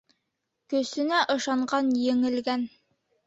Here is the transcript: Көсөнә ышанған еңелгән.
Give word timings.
Көсөнә 0.73 1.19
ышанған 1.35 1.93
еңелгән. 2.05 2.65